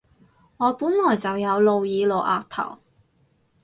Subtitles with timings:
[0.57, 2.79] 我本來就有露耳露額頭